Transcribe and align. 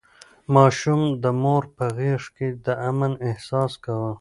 ماشوم 0.53 1.01
د 1.23 1.25
مور 1.41 1.63
په 1.75 1.85
غېږ 1.97 2.23
کې 2.35 2.47
د 2.65 2.67
امن 2.89 3.11
احساس 3.29 3.71
کاوه. 3.83 4.09